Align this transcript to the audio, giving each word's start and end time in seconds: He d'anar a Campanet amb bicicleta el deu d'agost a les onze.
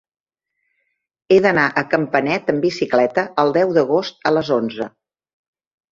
He 1.35 1.37
d'anar 1.45 1.65
a 1.81 1.83
Campanet 1.91 2.49
amb 2.55 2.65
bicicleta 2.69 3.27
el 3.45 3.55
deu 3.59 3.77
d'agost 3.77 4.29
a 4.31 4.37
les 4.39 4.51
onze. 4.61 4.93